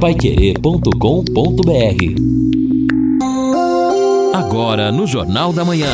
[0.00, 0.94] Paiquerê.com.br
[4.32, 5.90] Agora no Jornal da Manhã.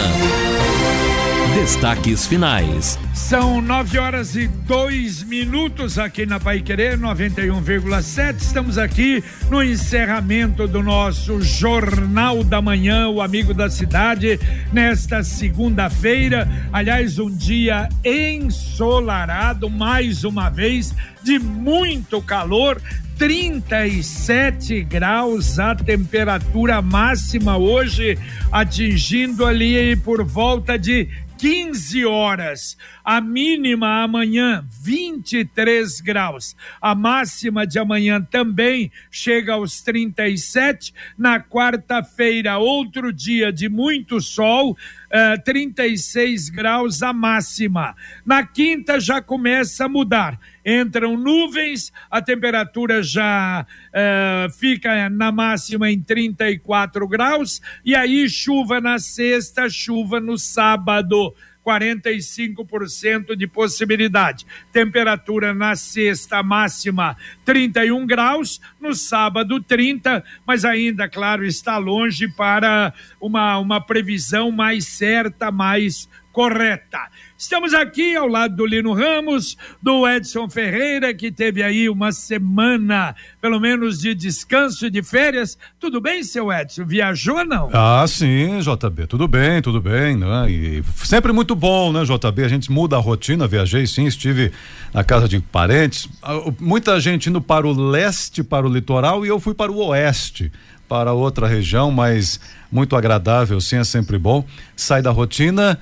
[1.54, 2.98] Destaques finais.
[3.14, 8.36] São nove horas e dois minutos aqui na Pai Querer 91,7.
[8.40, 14.38] Estamos aqui no encerramento do nosso Jornal da Manhã, o Amigo da Cidade,
[14.70, 16.46] nesta segunda-feira.
[16.70, 20.92] Aliás, um dia ensolarado, mais uma vez,
[21.22, 22.82] de muito calor.
[23.18, 28.18] 37 graus a temperatura máxima hoje,
[28.50, 32.76] atingindo ali por volta de 15 horas.
[33.04, 36.56] A mínima amanhã, 23 graus.
[36.80, 40.94] A máxima de amanhã também chega aos 37.
[41.18, 44.76] Na quarta-feira, outro dia de muito sol,
[45.14, 47.94] uh, 36 graus a máxima.
[48.26, 50.38] Na quinta já começa a mudar.
[50.66, 58.80] Entram nuvens, a temperatura já uh, fica na máxima em 34 graus, e aí chuva
[58.80, 61.34] na sexta, chuva no sábado.
[61.64, 64.46] 45% de possibilidade.
[64.72, 72.92] Temperatura na sexta máxima 31 graus, no sábado 30, mas ainda, claro, está longe para
[73.20, 77.08] uma, uma previsão mais certa, mais correta.
[77.44, 83.14] Estamos aqui ao lado do Lino Ramos, do Edson Ferreira, que teve aí uma semana,
[83.38, 85.58] pelo menos, de descanso de férias.
[85.78, 86.86] Tudo bem, seu Edson?
[86.86, 87.68] Viajou não?
[87.70, 90.50] Ah, sim, JB, tudo bem, tudo bem, né?
[90.50, 92.44] E sempre muito bom, né, JB?
[92.44, 94.50] A gente muda a rotina, viajei sim, estive
[94.94, 96.08] na casa de parentes.
[96.22, 99.76] Ah, muita gente indo para o leste, para o litoral, e eu fui para o
[99.88, 100.50] oeste
[100.88, 102.40] para outra região, mas
[102.72, 104.44] muito agradável, sim, é sempre bom.
[104.76, 105.78] Sai da rotina,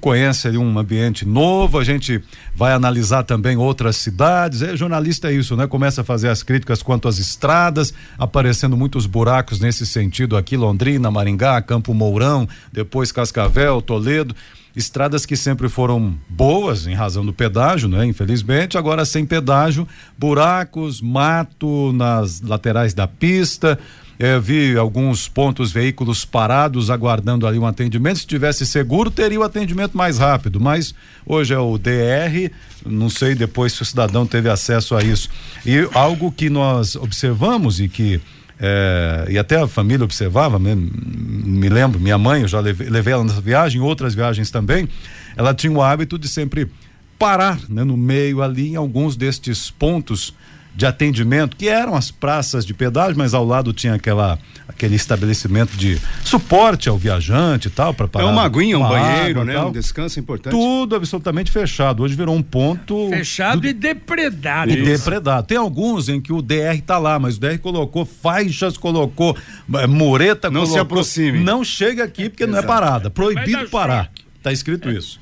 [0.00, 2.22] conhece ali um ambiente novo, a gente
[2.54, 4.62] vai analisar também outras cidades.
[4.62, 5.66] É, jornalista é isso, né?
[5.66, 11.10] Começa a fazer as críticas quanto às estradas, aparecendo muitos buracos nesse sentido aqui, Londrina,
[11.10, 14.34] Maringá, Campo Mourão, depois Cascavel, Toledo
[14.76, 18.04] estradas que sempre foram boas em razão do pedágio, né?
[18.04, 19.86] Infelizmente, agora sem pedágio,
[20.18, 23.78] buracos, mato nas laterais da pista,
[24.18, 28.20] é, vi alguns pontos veículos parados aguardando ali um atendimento.
[28.20, 30.94] Se tivesse seguro, teria o atendimento mais rápido, mas
[31.26, 32.50] hoje é o DR,
[32.86, 35.28] não sei depois se o cidadão teve acesso a isso.
[35.66, 38.20] E algo que nós observamos e que
[38.58, 43.12] é, e até a família observava, me, me lembro, minha mãe, eu já levei, levei
[43.12, 44.88] ela nessa viagem, outras viagens também,
[45.36, 46.70] ela tinha o hábito de sempre
[47.18, 50.34] parar né, no meio ali em alguns destes pontos
[50.74, 55.76] de atendimento, que eram as praças de pedágio, mas ao lado tinha aquela aquele estabelecimento
[55.76, 58.26] de suporte ao viajante e tal, para parar.
[58.26, 59.60] É uma aguinha, um banheiro, né?
[59.60, 60.52] Um descanso importante.
[60.52, 62.02] Tudo absolutamente fechado.
[62.02, 63.66] Hoje virou um ponto fechado do...
[63.66, 64.72] e depredado.
[64.72, 65.46] E depredado.
[65.46, 69.36] Tem alguns em que o DR tá lá, mas o DR colocou faixas, colocou
[69.74, 71.40] é, mureta, não colocou, se aproxime.
[71.40, 72.52] Não chega aqui porque Exato.
[72.52, 73.10] não é parada.
[73.10, 74.10] Proibido parar.
[74.42, 74.92] Tá escrito é.
[74.92, 75.20] isso.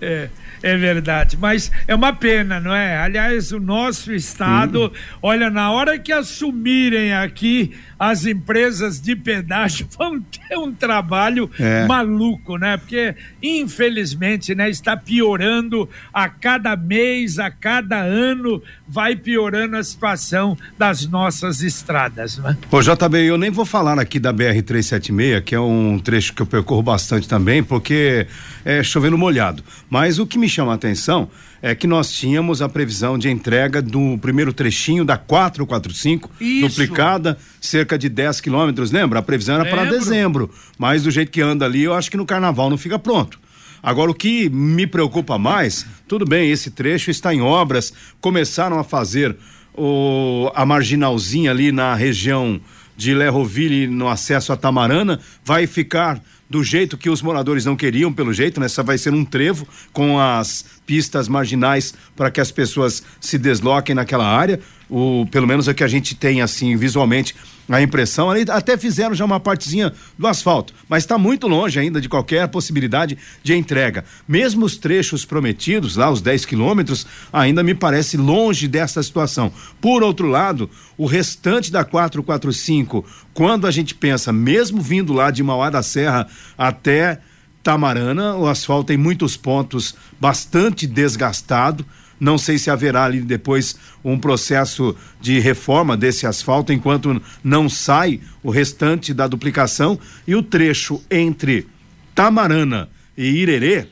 [0.00, 0.28] É.
[0.62, 2.96] É verdade, mas é uma pena, não é?
[2.96, 10.20] Aliás, o nosso estado, olha, na hora que assumirem aqui as empresas de pedágio vão
[10.20, 11.86] ter um trabalho é.
[11.86, 12.76] maluco, né?
[12.76, 20.58] Porque, infelizmente, né, está piorando a cada mês, a cada ano, vai piorando a situação
[20.76, 22.56] das nossas estradas, né?
[22.70, 26.46] Ô, JB, eu nem vou falar aqui da BR-376, que é um trecho que eu
[26.46, 28.26] percorro bastante também, porque
[28.64, 29.62] é chovendo molhado.
[29.88, 31.28] Mas o que me chama a atenção
[31.60, 36.68] é que nós tínhamos a previsão de entrega do primeiro trechinho da 445 Isso.
[36.68, 39.20] duplicada, cerca de 10 quilômetros, lembra?
[39.20, 42.26] A previsão era para dezembro, mas do jeito que anda ali, eu acho que no
[42.26, 43.38] carnaval não fica pronto.
[43.82, 48.84] Agora, o que me preocupa mais, tudo bem, esse trecho está em obras, começaram a
[48.84, 49.36] fazer
[49.74, 52.60] o, a marginalzinha ali na região
[52.96, 58.12] de Lerroville no acesso a Tamarana, vai ficar do jeito que os moradores não queriam,
[58.12, 58.66] pelo jeito, né?
[58.84, 64.26] Vai ser um trevo com as pistas marginais para que as pessoas se desloquem naquela
[64.26, 64.60] área.
[64.90, 67.34] O, pelo menos é que a gente tem assim visualmente
[67.68, 68.28] a impressão.
[68.30, 73.16] Até fizeram já uma partezinha do asfalto, mas está muito longe ainda de qualquer possibilidade
[73.42, 74.04] de entrega.
[74.26, 79.52] Mesmo os trechos prometidos, lá os 10 quilômetros, ainda me parece longe dessa situação.
[79.80, 83.04] Por outro lado, o restante da 445,
[83.34, 86.26] quando a gente pensa, mesmo vindo lá de Mauá da Serra
[86.56, 87.20] até
[87.62, 91.86] Tamarana, o asfalto tem muitos pontos bastante desgastado
[92.22, 93.74] não sei se haverá ali depois
[94.04, 100.40] um processo de reforma desse asfalto enquanto não sai o restante da duplicação e o
[100.40, 101.66] trecho entre
[102.14, 102.88] Tamarana
[103.18, 103.88] e Irerê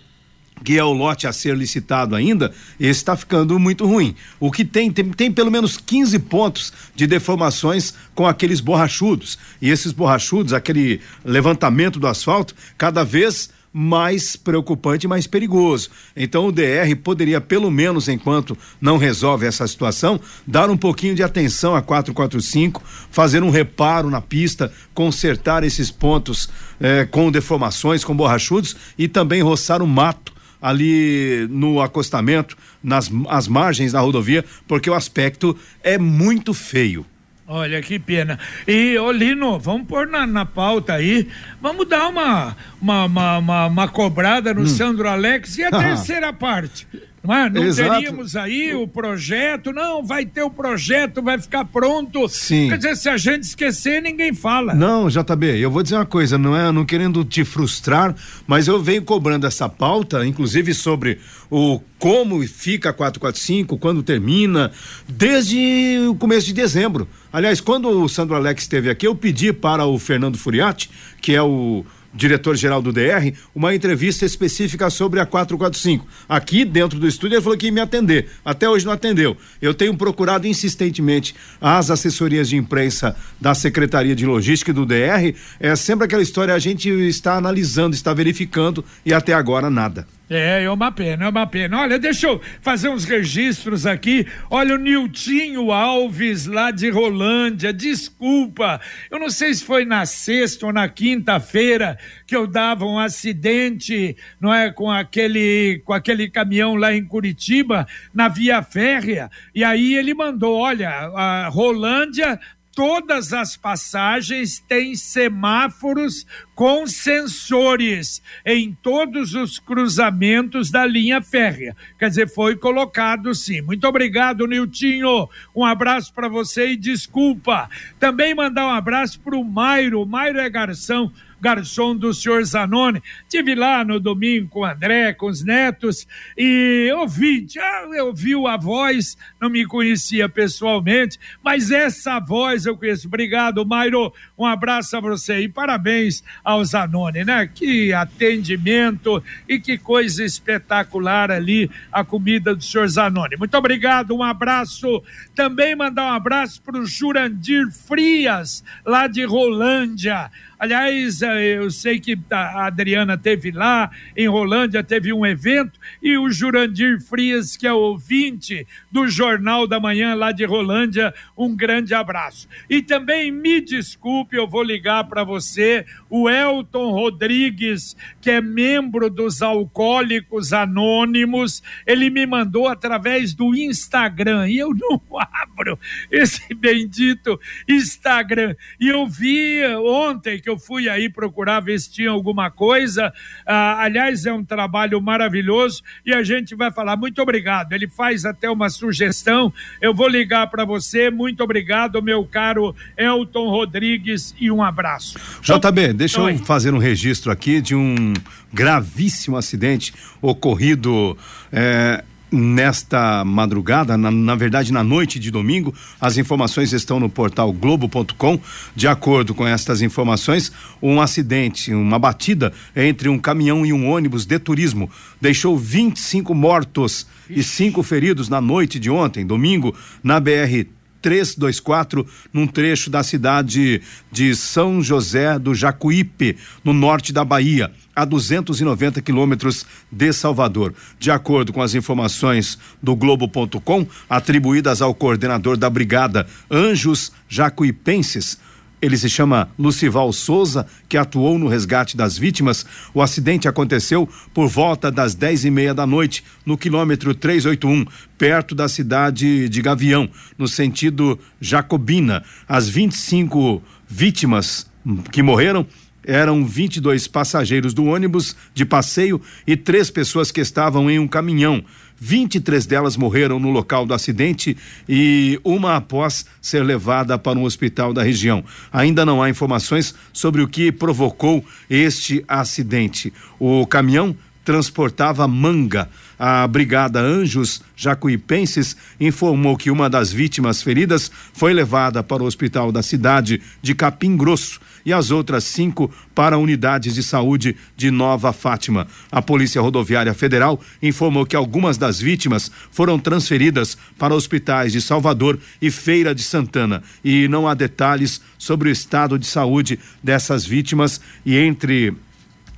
[0.62, 4.14] que é o lote a ser licitado ainda, está ficando muito ruim.
[4.38, 9.38] O que tem, tem, tem pelo menos 15 pontos de deformações com aqueles borrachudos.
[9.58, 15.90] E esses borrachudos, aquele levantamento do asfalto, cada vez mais preocupante mais perigoso.
[16.16, 21.22] Então o DR poderia, pelo menos enquanto não resolve essa situação, dar um pouquinho de
[21.22, 26.48] atenção a 445, fazer um reparo na pista, consertar esses pontos
[26.80, 33.48] eh, com deformações, com borrachudos e também roçar o mato ali no acostamento, nas as
[33.48, 37.06] margens da rodovia, porque o aspecto é muito feio.
[37.52, 38.38] Olha que pena.
[38.64, 41.26] E, Olino, vamos pôr na, na pauta aí.
[41.60, 44.66] Vamos dar uma, uma, uma, uma, uma cobrada no hum.
[44.66, 46.86] Sandro Alex e a terceira parte.
[47.22, 47.50] Não, é?
[47.50, 52.26] não teríamos aí o projeto, não, vai ter o projeto, vai ficar pronto.
[52.28, 52.68] Sim.
[52.70, 54.74] Quer dizer, se a gente esquecer, ninguém fala.
[54.74, 58.14] Não, JB, eu vou dizer uma coisa, não é, não querendo te frustrar,
[58.46, 61.18] mas eu venho cobrando essa pauta, inclusive sobre
[61.50, 64.72] o como fica a 445, quando termina,
[65.06, 67.06] desde o começo de dezembro.
[67.30, 70.90] Aliás, quando o Sandro Alex esteve aqui, eu pedi para o Fernando Furiati,
[71.20, 76.06] que é o diretor-geral do DR, uma entrevista específica sobre a 445.
[76.28, 78.28] Aqui dentro do estúdio ele falou que ia me atender.
[78.44, 79.36] Até hoje não atendeu.
[79.60, 85.34] Eu tenho procurado insistentemente as assessorias de imprensa da Secretaria de Logística e do DR.
[85.58, 90.06] É sempre aquela história, a gente está analisando, está verificando e até agora nada.
[90.32, 91.80] É, é uma pena, é uma pena.
[91.80, 94.24] Olha, deixa eu fazer uns registros aqui.
[94.48, 98.80] Olha, o Niltinho Alves, lá de Rolândia, desculpa.
[99.10, 101.98] Eu não sei se foi na sexta ou na quinta-feira
[102.28, 107.84] que eu dava um acidente, não é, com aquele, com aquele caminhão lá em Curitiba,
[108.14, 109.28] na via férrea.
[109.52, 112.38] E aí ele mandou: olha, a Rolândia
[112.80, 121.76] todas as passagens têm semáforos com sensores em todos os cruzamentos da linha férrea.
[121.98, 123.60] Quer dizer, foi colocado sim.
[123.60, 125.28] Muito obrigado, Niltinho.
[125.54, 127.68] Um abraço para você e desculpa.
[127.98, 130.00] Também mandar um abraço para o Mairo.
[130.00, 133.02] O Mairo é garçom garçom do senhor Zanoni.
[133.28, 136.06] Tive lá no domingo com o André, com os netos,
[136.36, 143.06] e ouvi, já ouviu a voz, não me conhecia pessoalmente, mas essa voz eu conheço.
[143.06, 144.12] Obrigado, Mairo.
[144.38, 147.46] Um abraço a você e parabéns ao Zanoni, né?
[147.46, 153.36] Que atendimento e que coisa espetacular ali a comida do senhor Zanoni.
[153.36, 155.02] Muito obrigado, um abraço.
[155.34, 160.30] Também mandar um abraço para o Jurandir Frias, lá de Rolândia.
[160.60, 166.18] Aliás, eh, eu sei que a Adriana teve lá, em Rolândia teve um evento, e
[166.18, 171.94] o Jurandir Frias, que é ouvinte do Jornal da Manhã lá de Rolândia, um grande
[171.94, 172.46] abraço.
[172.68, 179.08] E também me desculpe, eu vou ligar para você, o Elton Rodrigues, que é membro
[179.08, 185.78] dos Alcoólicos Anônimos, ele me mandou através do Instagram, e eu não abro
[186.10, 188.54] esse bendito Instagram.
[188.78, 193.12] E eu vi ontem que eu fui aí procurar ver se tinha alguma coisa.
[193.46, 196.96] Ah, aliás, é um trabalho maravilhoso e a gente vai falar.
[196.96, 197.72] Muito obrigado.
[197.72, 199.52] Ele faz até uma sugestão.
[199.80, 201.10] Eu vou ligar para você.
[201.10, 205.16] Muito obrigado, meu caro Elton Rodrigues, e um abraço.
[205.42, 206.34] JB, deixa Oi.
[206.34, 208.12] eu fazer um registro aqui de um
[208.52, 211.16] gravíssimo acidente ocorrido.
[211.52, 212.02] É
[212.32, 218.38] nesta madrugada, na, na, verdade na noite de domingo, as informações estão no portal globo.com.
[218.74, 224.24] De acordo com estas informações, um acidente, uma batida entre um caminhão e um ônibus
[224.24, 224.90] de turismo
[225.20, 227.40] deixou 25 mortos Ixi.
[227.40, 230.66] e cinco feridos na noite de ontem, domingo, na BR
[231.00, 238.04] 324, num trecho da cidade de São José do Jacuípe, no norte da Bahia, a
[238.04, 240.74] 290 quilômetros de Salvador.
[240.98, 248.38] De acordo com as informações do Globo.com, atribuídas ao coordenador da brigada Anjos Jacuipenses,
[248.82, 252.64] ele se chama Lucival Souza, que atuou no resgate das vítimas.
[252.94, 257.84] O acidente aconteceu por volta das dez e meia da noite, no quilômetro 381,
[258.16, 260.08] perto da cidade de Gavião,
[260.38, 262.22] no sentido Jacobina.
[262.48, 264.66] As 25 vítimas
[265.12, 265.66] que morreram
[266.02, 271.62] eram 22 passageiros do ônibus de passeio e três pessoas que estavam em um caminhão.
[272.00, 274.56] 23 delas morreram no local do acidente
[274.88, 278.42] e uma após ser levada para um hospital da região.
[278.72, 283.12] Ainda não há informações sobre o que provocou este acidente.
[283.38, 285.88] O caminhão transportava manga.
[286.22, 292.70] A Brigada Anjos Jacuipenses informou que uma das vítimas feridas foi levada para o hospital
[292.70, 298.34] da cidade de Capim Grosso e as outras cinco para unidades de saúde de Nova
[298.34, 298.86] Fátima.
[299.10, 305.38] A Polícia Rodoviária Federal informou que algumas das vítimas foram transferidas para hospitais de Salvador
[305.62, 311.00] e Feira de Santana e não há detalhes sobre o estado de saúde dessas vítimas
[311.24, 311.96] e entre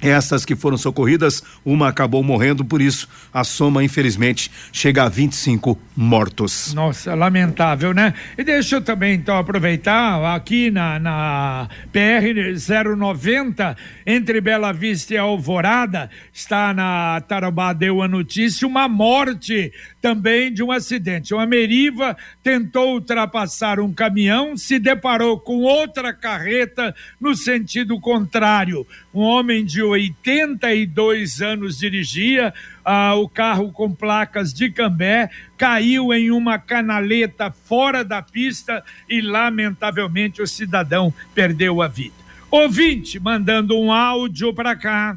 [0.02, 5.78] essas que foram socorridas, uma acabou morrendo, por isso a soma, infelizmente, chega a 25
[5.96, 6.74] mortos.
[6.74, 8.12] Nossa, lamentável, né?
[8.36, 12.24] E deixa eu também, então, aproveitar aqui na, na PR
[12.98, 20.52] 090, entre Bela Vista e Alvorada, está na Tarobá, deu a notícia, uma morte também
[20.52, 21.32] de um acidente.
[21.32, 28.86] Uma meriva tentou ultrapassar um caminhão, se deparou com outra carreta no sentido contrário.
[29.14, 32.52] Um homem de 82 anos dirigia
[32.84, 39.20] ah, o carro com placas de Cambé, caiu em uma canaleta fora da pista e,
[39.20, 42.14] lamentavelmente, o cidadão perdeu a vida.
[42.50, 45.16] Ouvinte, mandando um áudio para cá.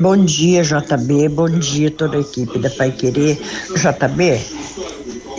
[0.00, 1.28] Bom dia, JB.
[1.28, 3.38] Bom dia, toda a equipe da Pai Querer.
[3.74, 4.40] JB,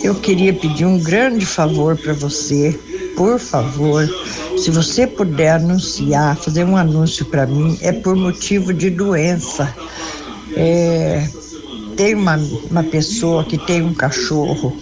[0.04, 2.78] eu queria pedir um grande favor para você.
[3.18, 4.08] Por favor,
[4.56, 9.74] se você puder anunciar, fazer um anúncio para mim, é por motivo de doença.
[10.54, 11.28] É,
[11.96, 12.36] tem uma,
[12.70, 14.72] uma pessoa que tem um cachorro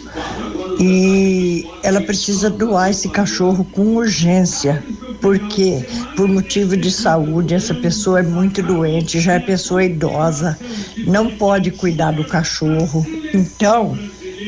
[0.79, 4.85] e ela precisa doar esse cachorro com urgência,
[5.23, 5.83] porque
[6.15, 10.59] por motivo de saúde essa pessoa é muito doente, já é pessoa idosa,
[11.07, 13.07] não pode cuidar do cachorro.
[13.33, 13.99] Então,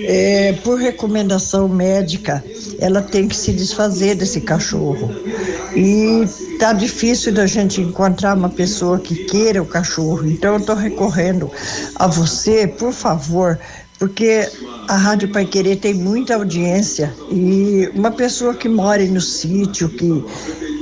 [0.04, 2.44] é, por recomendação médica,
[2.78, 5.10] ela tem que se desfazer desse cachorro.
[5.74, 6.24] E
[6.58, 10.26] tá difícil da gente encontrar uma pessoa que queira o cachorro.
[10.26, 11.50] Então eu estou recorrendo
[11.96, 13.58] a você, por favor,
[13.98, 14.48] porque
[14.86, 20.24] a Rádio Pai Querer tem muita audiência e uma pessoa que mora no sítio, que,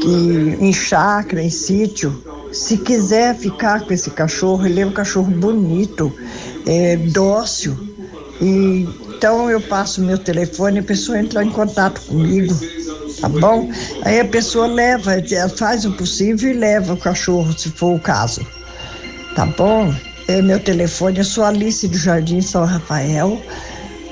[0.02, 2.22] que em chácara, em sítio,
[2.52, 6.12] se quiser ficar com esse cachorro, ele é um cachorro bonito,
[6.66, 7.76] é, dócil.
[8.40, 12.54] E, então eu passo meu telefone a pessoa entra em contato comigo,
[13.18, 13.70] tá bom?
[14.02, 15.12] Aí a pessoa leva,
[15.56, 18.46] faz o possível e leva o cachorro, se for o caso.
[19.34, 19.94] Tá bom?
[20.28, 23.40] É, meu telefone, eu sou Alice do Jardim São Rafael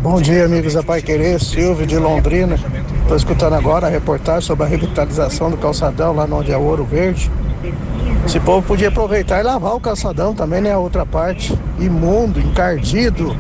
[0.02, 2.56] Bom dia, amigos da Pai Querer, Silvio de Londrina.
[3.02, 7.32] Estou escutando agora a reportagem sobre a revitalização do calçadão lá onde é Ouro Verde.
[8.26, 10.72] Esse povo podia aproveitar e lavar o calçadão também, né?
[10.72, 11.58] A outra parte.
[11.80, 13.36] Imundo, encardido.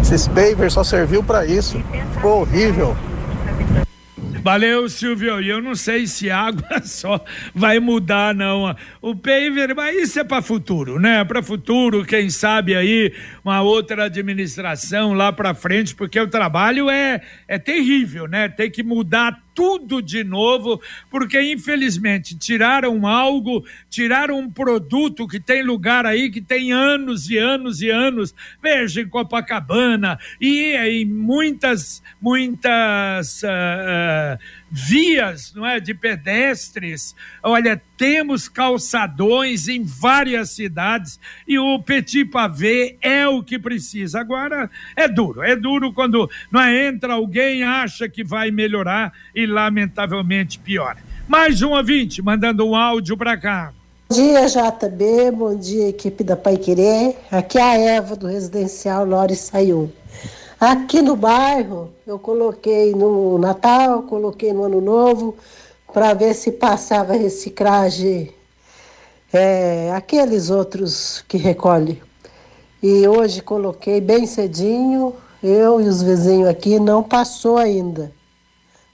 [0.00, 1.78] Esses pavers só serviu para isso.
[2.14, 2.96] Ficou horrível.
[4.42, 5.40] Valeu, Silvio.
[5.40, 8.74] E eu não sei se água só vai mudar, não.
[9.00, 11.24] O paver, mas isso é para futuro, né?
[11.24, 17.20] Para futuro, quem sabe aí uma outra administração lá para frente, porque o trabalho é,
[17.46, 18.48] é terrível, né?
[18.48, 20.80] Tem que mudar tudo de novo,
[21.10, 27.38] porque infelizmente tiraram algo, tiraram um produto que tem lugar aí que tem anos e
[27.38, 28.34] anos e anos.
[28.62, 34.38] Veja em Copacabana e em muitas, muitas ah, ah,
[34.72, 37.14] vias, não é, de pedestres.
[37.42, 44.20] Olha, temos calçadões em várias cidades e o Petit Pavé é o que precisa.
[44.20, 49.44] Agora é duro, é duro quando não é, entra alguém acha que vai melhorar e
[49.44, 50.98] lamentavelmente piora.
[51.28, 53.74] Mais um ouvinte mandando um áudio para cá.
[54.08, 55.30] Bom dia, JB.
[55.32, 57.16] Bom dia, equipe da Pai Querer.
[57.30, 59.90] Aqui é a Eva do Residencial Lore Sayum.
[60.62, 65.36] Aqui no bairro, eu coloquei no Natal, coloquei no Ano Novo,
[65.92, 68.32] para ver se passava reciclagem,
[69.32, 72.00] é, aqueles outros que recolhe.
[72.80, 78.12] E hoje coloquei bem cedinho, eu e os vizinhos aqui, não passou ainda.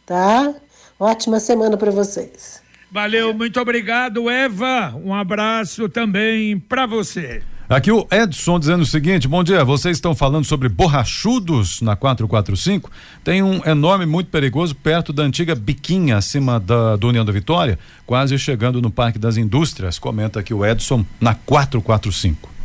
[0.07, 0.55] Tá?
[0.99, 2.63] Ótima semana para vocês.
[2.91, 4.95] Valeu, muito obrigado, Eva.
[5.05, 7.43] Um abraço também para você.
[7.69, 12.91] Aqui o Edson dizendo o seguinte: bom dia, vocês estão falando sobre borrachudos na 445?
[13.23, 17.79] Tem um enorme, muito perigoso, perto da antiga biquinha, acima da, do União da Vitória,
[18.07, 19.99] quase chegando no Parque das Indústrias.
[19.99, 22.58] Comenta aqui o Edson na 445.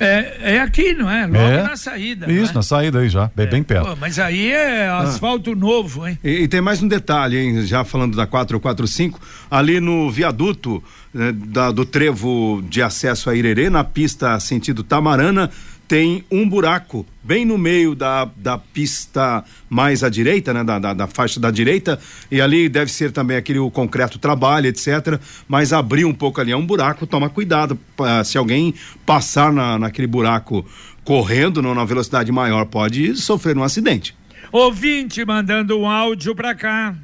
[0.00, 1.26] É, é aqui, não é?
[1.26, 1.62] Logo É.
[1.62, 2.30] na saída.
[2.30, 2.54] Isso, é?
[2.54, 3.88] na saída aí já, bem, bem perto.
[3.88, 6.18] Pô, mas aí é asfalto novo, hein?
[6.22, 7.66] E, e tem mais um detalhe, hein?
[7.66, 10.82] Já falando da 445, ali no viaduto
[11.12, 15.50] né, da- do trevo de acesso a Irerê, na pista sentido Tamarana,
[15.88, 20.62] tem um buraco bem no meio da, da pista mais à direita, né?
[20.62, 21.98] Da, da, da faixa da direita,
[22.30, 25.18] e ali deve ser também aquele o concreto trabalha, etc.
[25.48, 27.78] Mas abrir um pouco ali é um buraco, toma cuidado.
[28.24, 28.74] se alguém
[29.06, 30.64] passar na, naquele buraco
[31.02, 34.14] correndo na velocidade maior, pode sofrer um acidente.
[34.52, 36.94] Ouvinte mandando um áudio pra cá.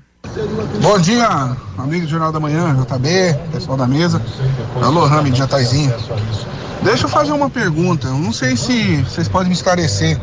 [0.83, 4.21] Bom dia, amigo do Jornal da Manhã, JB, pessoal da mesa.
[4.83, 5.93] Alô, Rami de Jataizinho.
[6.85, 8.09] Deixa eu fazer uma pergunta.
[8.09, 10.21] Eu não sei se vocês podem me esclarecer.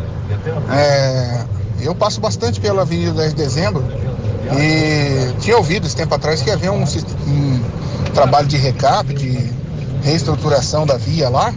[0.72, 1.44] É,
[1.82, 3.84] eu passo bastante pela Avenida 10 de Dezembro
[4.56, 7.60] e tinha ouvido esse tempo atrás que havia um, um
[8.14, 9.52] trabalho de recap, de
[10.04, 11.52] reestruturação da via lá.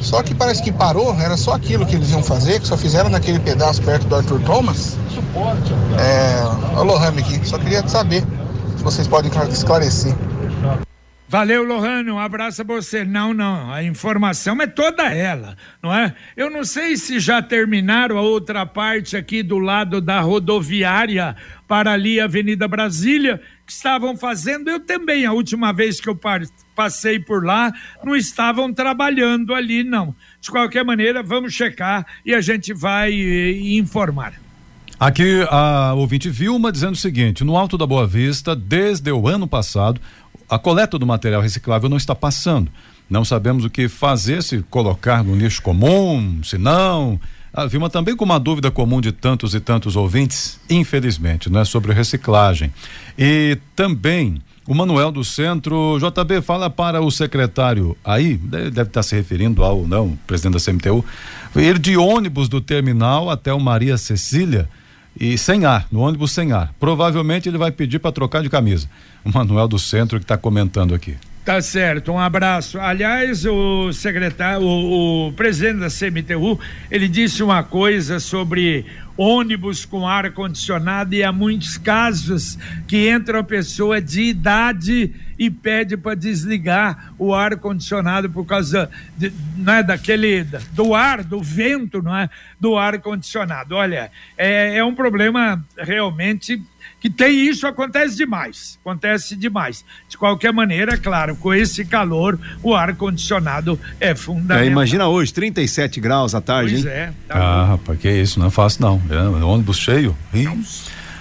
[0.00, 3.08] Só que parece que parou, era só aquilo que eles iam fazer, que só fizeram
[3.08, 4.96] naquele pedaço perto do Arthur Thomas.
[5.98, 8.24] É, alô, Rami aqui, só queria saber
[8.76, 10.14] se vocês podem esclarecer.
[11.30, 13.04] Valeu, Lohane, um abraço a você.
[13.04, 16.12] Não, não, a informação é toda ela, não é?
[16.36, 21.36] Eu não sei se já terminaram a outra parte aqui do lado da rodoviária
[21.68, 24.68] para ali, Avenida Brasília, que estavam fazendo.
[24.68, 26.18] Eu também, a última vez que eu
[26.74, 30.12] passei por lá, não estavam trabalhando ali, não.
[30.40, 34.34] De qualquer maneira, vamos checar e a gente vai eh, informar.
[35.00, 39.48] Aqui a ouvinte Vilma dizendo o seguinte: no Alto da Boa Vista, desde o ano
[39.48, 39.98] passado,
[40.50, 42.70] a coleta do material reciclável não está passando.
[43.08, 47.20] Não sabemos o que fazer, se colocar no lixo comum, se não.
[47.52, 51.92] A Vilma também com uma dúvida comum de tantos e tantos ouvintes, infelizmente, né, sobre
[51.92, 52.72] reciclagem.
[53.16, 59.02] E também o Manuel do Centro, JB, fala para o secretário aí, deve deve estar
[59.02, 61.04] se referindo ao não, presidente da CMTU,
[61.56, 64.68] ir de ônibus do terminal até o Maria Cecília
[65.18, 66.72] e sem ar, no ônibus sem ar.
[66.78, 68.88] Provavelmente ele vai pedir para trocar de camisa.
[69.24, 71.16] O Manuel do Centro que está comentando aqui.
[71.44, 72.78] Tá certo, um abraço.
[72.78, 78.84] Aliás, o secretário, o, o presidente da CMTU, ele disse uma coisa sobre
[79.16, 85.50] ônibus com ar condicionado e há muitos casos que entra uma pessoa de idade e
[85.50, 91.42] pede para desligar o ar condicionado por causa de, não é daquele do ar, do
[91.42, 92.28] vento, não é,
[92.60, 93.74] do ar condicionado.
[93.74, 96.62] Olha, é, é um problema realmente
[97.00, 98.78] que tem isso, acontece demais.
[98.84, 99.84] Acontece demais.
[100.08, 104.64] De qualquer maneira, claro, com esse calor, o ar-condicionado é fundamental.
[104.64, 106.92] É, imagina hoje, 37 graus à tarde, pois hein?
[106.92, 107.12] é.
[107.26, 109.02] Tá ah, rapaz, que isso, não é fácil não.
[109.10, 110.16] É, ônibus cheio.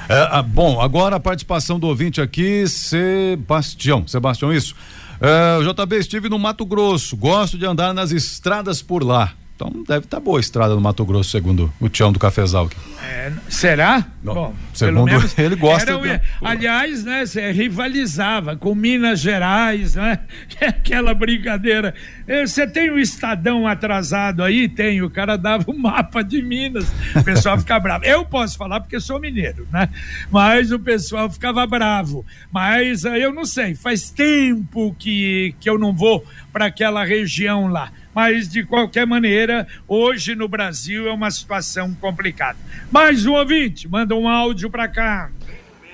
[0.10, 4.08] É, ah, bom, agora a participação do ouvinte aqui, Sebastião.
[4.08, 4.76] Sebastião, isso.
[5.22, 9.34] É, JB, estive no Mato Grosso, gosto de andar nas estradas por lá.
[9.60, 12.68] Então deve estar tá boa a estrada no Mato Grosso, segundo o Tião do Cafezal.
[12.68, 12.78] Aqui.
[13.04, 14.08] É, será?
[14.24, 15.92] Não, Bom, segundo ele gosta.
[15.92, 16.24] Era, de...
[16.42, 20.20] Aliás, né, você rivalizava com Minas Gerais, né?
[20.66, 21.94] Aquela brincadeira.
[22.26, 24.70] Você tem um Estadão atrasado aí?
[24.70, 25.02] Tem.
[25.02, 26.90] O cara dava o um mapa de Minas.
[27.14, 28.06] O pessoal fica bravo.
[28.06, 29.90] Eu posso falar porque sou mineiro, né?
[30.32, 32.26] Mas o pessoal ficava bravo.
[32.50, 33.76] Mas eh, eu não sei.
[33.76, 39.66] Faz tempo que, que eu não vou para aquela região lá mas de qualquer maneira,
[39.88, 42.58] hoje no Brasil é uma situação complicada.
[42.92, 45.30] Mais um ouvinte, manda um áudio para cá.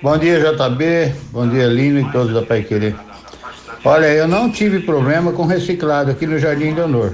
[0.02, 2.96] Bom dia, JB, bom dia, Lino e todos da Pai Querer.
[3.84, 7.12] Olha, eu não tive problema com reciclado aqui no Jardim do Honor.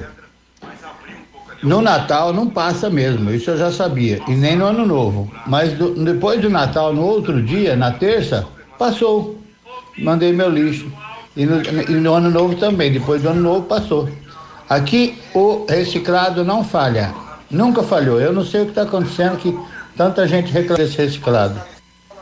[1.63, 5.31] No Natal não passa mesmo, isso eu já sabia, e nem no Ano Novo.
[5.47, 8.47] Mas do, depois do Natal, no outro dia, na terça,
[8.79, 9.39] passou.
[9.99, 10.91] Mandei meu lixo.
[11.37, 14.09] E no, e no Ano Novo também, depois do Ano Novo passou.
[14.73, 17.13] Aqui o reciclado não falha,
[17.51, 18.19] nunca falhou.
[18.19, 19.55] Eu não sei o que está acontecendo que
[19.95, 21.61] tanta gente reclama desse reciclado.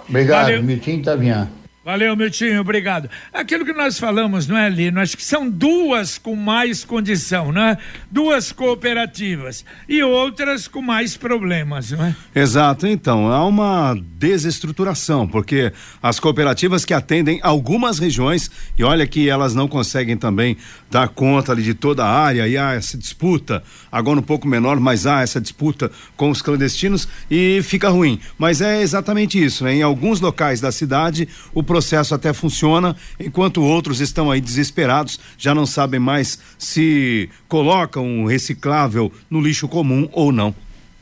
[0.09, 0.63] Obrigado, Valeu.
[0.65, 1.49] Mitinho Tavian.
[1.83, 3.09] Valeu, Miltinho, obrigado.
[3.33, 5.01] Aquilo que nós falamos, não é, Lino?
[5.01, 7.79] Acho que são duas com mais condição, não é?
[8.11, 12.15] Duas cooperativas e outras com mais problemas, não é?
[12.35, 19.31] Exato, então, há uma desestruturação, porque as cooperativas que atendem algumas regiões, e olha que
[19.31, 20.59] elas não conseguem também
[20.91, 24.79] dar conta ali de toda a área, e há essa disputa, agora um pouco menor,
[24.79, 28.21] mas há essa disputa com os clandestinos e fica ruim.
[28.37, 29.77] Mas é exatamente isso, né?
[29.77, 35.55] Em alguns locais da cidade, o processo até funciona, enquanto outros estão aí desesperados, já
[35.55, 40.53] não sabem mais se colocam um reciclável no lixo comum ou não.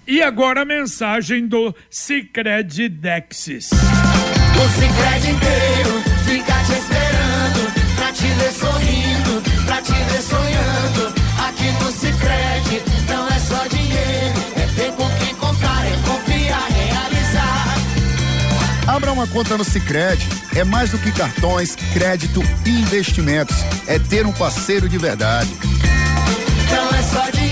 [0.07, 3.71] E agora a mensagem do Cicred Dexis.
[3.71, 7.08] O Cicred inteiro fica te esperando,
[19.19, 23.57] uma conta no Cicred é mais do que cartões, crédito e investimentos.
[23.89, 25.51] É ter um parceiro de verdade.
[26.71, 27.48] Não é só dinheiro,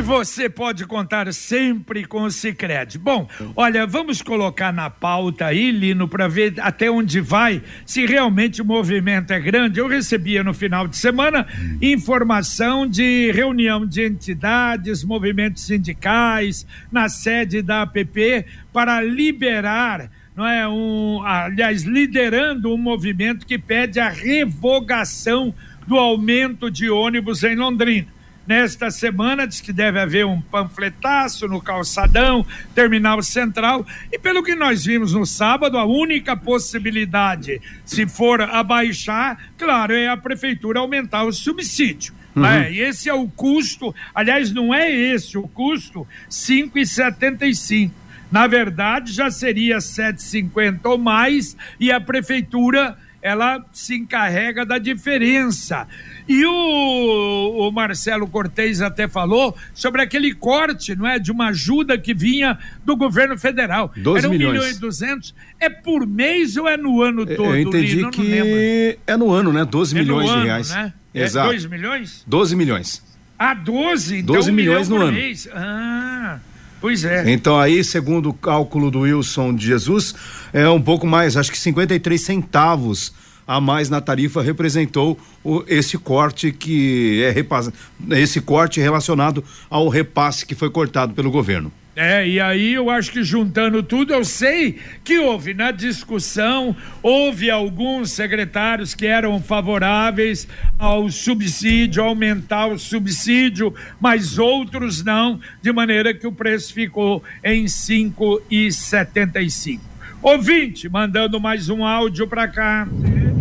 [0.00, 2.96] E você pode contar sempre com o Cicred.
[2.96, 8.62] Bom, olha, vamos colocar na pauta aí, Lino, para ver até onde vai, se realmente
[8.62, 9.78] o movimento é grande.
[9.78, 11.46] Eu recebia no final de semana
[11.82, 20.66] informação de reunião de entidades, movimentos sindicais, na sede da APP, para liberar não é
[20.66, 25.54] um, aliás, liderando um movimento que pede a revogação
[25.86, 28.19] do aumento de ônibus em Londrina.
[28.50, 34.56] Nesta semana diz que deve haver um panfletaço no calçadão, terminal central, e pelo que
[34.56, 41.22] nós vimos no sábado, a única possibilidade, se for abaixar, claro, é a prefeitura aumentar
[41.22, 42.12] o subsídio.
[42.34, 42.44] Uhum.
[42.44, 47.92] É, e esse é o custo, aliás, não é esse o custo, 5,75.
[48.32, 55.86] Na verdade, já seria 7,50 ou mais, e a prefeitura ela se encarrega da diferença.
[56.32, 61.18] E o, o, Marcelo Cortez até falou sobre aquele corte, não é?
[61.18, 63.92] De uma ajuda que vinha do governo federal.
[63.96, 64.52] 12 Era 1 milhões.
[64.52, 65.34] milhão e 200.
[65.58, 67.56] É por mês ou é no ano todo?
[67.56, 68.12] Eu entendi Lino?
[68.12, 69.64] que é no ano, né?
[69.64, 70.70] 12 é milhões ano, de reais.
[70.70, 70.92] Né?
[71.12, 71.48] É Exato.
[71.48, 72.22] 2 milhões?
[72.24, 73.02] 12 milhões.
[73.36, 74.18] Ah, 12?
[74.18, 75.12] Então 12 milhões no ano.
[75.12, 75.48] Mês.
[75.52, 76.38] Ah.
[76.80, 77.28] Pois é.
[77.32, 80.14] Então aí, segundo o cálculo do Wilson de Jesus,
[80.52, 83.18] é um pouco mais, acho que 53 centavos
[83.50, 87.72] a mais na tarifa representou o, esse corte que é repasse,
[88.10, 91.72] esse corte relacionado ao repasse que foi cortado pelo governo.
[91.96, 97.50] É, e aí eu acho que juntando tudo, eu sei que houve na discussão, houve
[97.50, 100.46] alguns secretários que eram favoráveis
[100.78, 107.64] ao subsídio, aumentar o subsídio, mas outros não, de maneira que o preço ficou em
[107.64, 109.80] 5,75.
[110.22, 112.86] Ouvinte, mandando mais um áudio para cá.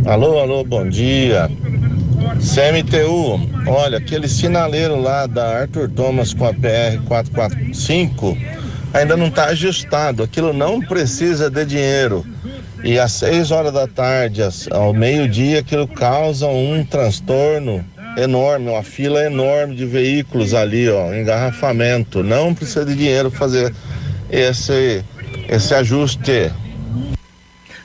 [0.05, 1.49] Alô, alô, bom dia.
[2.39, 8.37] CMTU, olha, aquele sinaleiro lá da Arthur Thomas com a PR 445
[8.93, 10.23] ainda não está ajustado.
[10.23, 12.25] Aquilo não precisa de dinheiro.
[12.83, 17.83] E às seis horas da tarde, ao meio-dia, aquilo causa um transtorno
[18.17, 22.23] enorme, uma fila enorme de veículos ali, ó, engarrafamento.
[22.23, 23.73] Não precisa de dinheiro fazer
[24.31, 25.03] esse,
[25.47, 26.51] esse ajuste.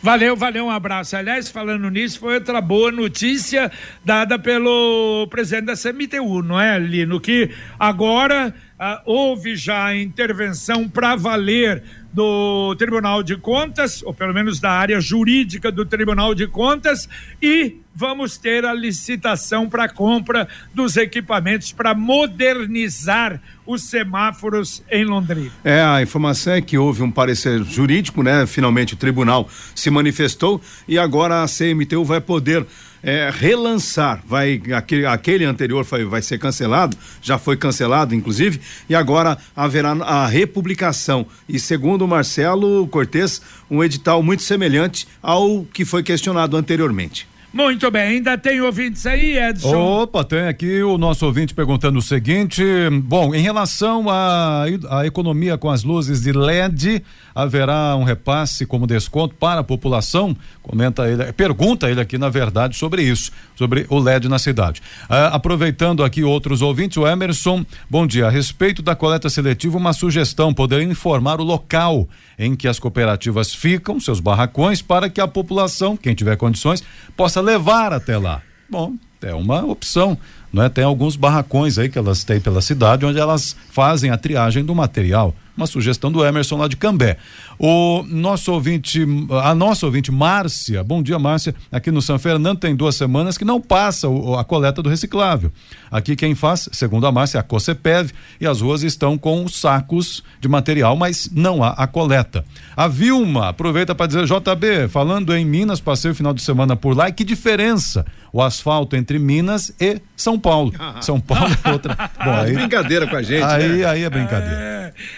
[0.04, 1.16] Valeu, valeu, um abraço.
[1.16, 3.72] Aliás, falando nisso, foi outra boa notícia
[4.04, 7.18] dada pelo presidente da CMTU, não é, Lino?
[7.18, 8.54] Que agora
[8.86, 14.70] ah, houve já a intervenção para valer do Tribunal de Contas, ou pelo menos da
[14.70, 17.08] área jurídica do Tribunal de Contas,
[17.40, 25.50] e vamos ter a licitação para compra dos equipamentos para modernizar os semáforos em Londrina.
[25.64, 28.46] É, a informação é que houve um parecer jurídico, né?
[28.46, 32.66] Finalmente o tribunal se manifestou e agora a CMTU vai poder
[33.04, 38.94] é, relançar, vai aquele, aquele anterior foi, vai ser cancelado, já foi cancelado inclusive, e
[38.94, 41.26] agora haverá a republicação.
[41.48, 47.33] E segundo Marcelo Cortes, um edital muito semelhante ao que foi questionado anteriormente.
[47.54, 50.02] Muito bem, ainda tem ouvintes aí, Edson?
[50.02, 52.64] Opa, tem aqui o nosso ouvinte perguntando o seguinte:
[53.04, 57.00] bom, em relação à, à economia com as luzes de LED,
[57.32, 60.36] haverá um repasse como desconto para a população?
[60.64, 64.82] Comenta ele, pergunta ele aqui, na verdade, sobre isso, sobre o LED na cidade.
[65.08, 68.26] Ah, aproveitando aqui outros ouvintes, o Emerson, bom dia.
[68.26, 73.54] A respeito da coleta seletiva, uma sugestão: poder informar o local em que as cooperativas
[73.54, 76.82] ficam, seus barracões, para que a população, quem tiver condições,
[77.16, 78.42] possa levar até lá.
[78.68, 80.18] Bom, é uma opção,
[80.52, 80.68] não é?
[80.68, 84.74] Tem alguns barracões aí que elas têm pela cidade onde elas fazem a triagem do
[84.74, 85.34] material.
[85.56, 87.16] Uma sugestão do Emerson lá de Cambé.
[87.58, 89.06] O nosso ouvinte,
[89.42, 93.44] a nossa ouvinte Márcia, bom dia Márcia, aqui no São Fernando tem duas semanas que
[93.44, 95.52] não passa o, a coleta do reciclável.
[95.90, 99.54] Aqui quem faz, segundo a Márcia, é a Cocepev e as ruas estão com os
[99.56, 102.44] sacos de material, mas não há a coleta.
[102.76, 106.96] A Vilma aproveita para dizer, JB, falando em Minas, passei o final de semana por
[106.96, 110.72] lá e que diferença o asfalto entre Minas e São Paulo.
[111.00, 111.94] São Paulo é outra.
[112.24, 113.44] Bom, aí, brincadeira com a gente.
[113.44, 113.84] Aí, né?
[113.84, 114.60] aí é brincadeira.
[114.60, 114.73] É.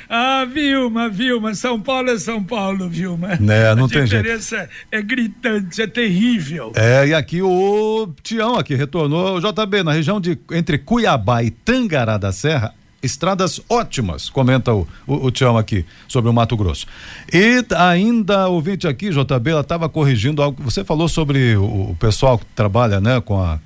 [0.09, 3.33] Ah, Vilma, Vilma, São Paulo é São Paulo, Vilma.
[3.33, 4.23] É, não a tem jeito.
[4.23, 6.73] diferença é gritante, é terrível.
[6.75, 12.19] É, e aqui o Tião aqui retornou, JB, na região de entre Cuiabá e Tangará
[12.19, 16.87] da Serra, estradas ótimas, comenta o, o, o Tião aqui sobre o Mato Grosso.
[17.33, 20.63] E ainda ouvinte aqui, JB, ela estava corrigindo algo.
[20.63, 23.59] Você falou sobre o, o pessoal que trabalha, né, com a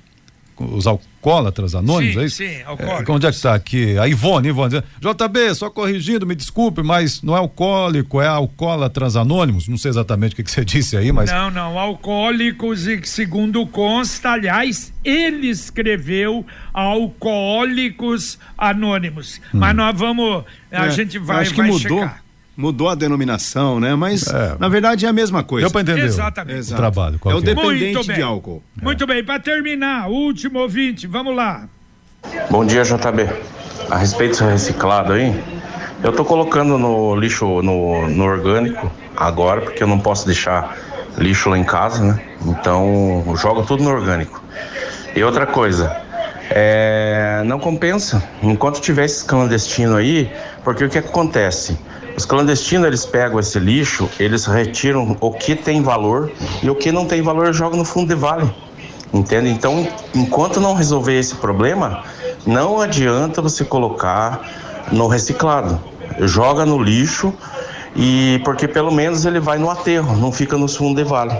[0.69, 0.85] os
[1.21, 2.35] alcoólatras anônimos, Sim, é isso?
[2.37, 3.15] sim, É, alcoólicos.
[3.15, 3.97] onde é que está aqui?
[3.99, 9.67] A Ivone, Ivone, JB, só corrigindo, me desculpe, mas não é alcoólico, é alcoólatras anônimos,
[9.67, 13.65] não sei exatamente o que, que você disse aí, mas Não, não, alcoólicos e segundo
[13.67, 19.39] consta, aliás, ele escreveu Alcoólicos Anônimos.
[19.53, 21.99] Mas nós vamos, a É, gente vai, acho que vai mudou.
[21.99, 22.20] checar.
[22.61, 23.95] Mudou a denominação, né?
[23.95, 24.55] Mas É.
[24.59, 25.65] na verdade é a mesma coisa.
[25.65, 26.55] deu para entender o- Exatamente.
[26.55, 26.79] o Exato.
[26.81, 27.17] trabalho.
[27.19, 27.41] qual É o é.
[27.41, 28.15] dependente Muito bem.
[28.17, 28.63] de álcool.
[28.81, 31.63] Muito bem, para terminar, último ouvinte, vamos lá.
[32.51, 33.27] Bom dia, JB.
[33.89, 35.43] A respeito do seu reciclado aí,
[36.03, 40.77] eu tô colocando no lixo no, no orgânico agora, porque eu não posso deixar
[41.17, 42.21] lixo lá em casa, né?
[42.45, 44.41] Então, eu jogo tudo no orgânico.
[45.15, 45.93] E outra coisa,
[46.51, 50.31] é, não compensa enquanto tiver esses clandestinos aí,
[50.63, 51.77] porque o que acontece?
[52.15, 56.91] Os clandestinos eles pegam esse lixo, eles retiram o que tem valor e o que
[56.91, 58.49] não tem valor jogam no fundo de vale.
[59.13, 59.49] Entende?
[59.49, 62.03] Então, enquanto não resolver esse problema,
[62.45, 64.41] não adianta você colocar
[64.91, 65.79] no reciclado.
[66.19, 67.33] Joga no lixo
[67.95, 71.33] e porque pelo menos ele vai no aterro, não fica no fundo de vale.